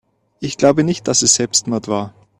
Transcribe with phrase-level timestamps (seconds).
[0.39, 2.15] Ich glaube nicht, dass es Selbstmord war.